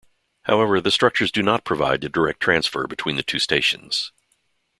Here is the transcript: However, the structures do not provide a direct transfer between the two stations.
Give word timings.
However, 0.45 0.81
the 0.81 0.89
structures 0.89 1.31
do 1.31 1.43
not 1.43 1.63
provide 1.63 2.03
a 2.03 2.09
direct 2.09 2.39
transfer 2.39 2.87
between 2.87 3.17
the 3.17 3.21
two 3.21 3.37
stations. 3.37 4.11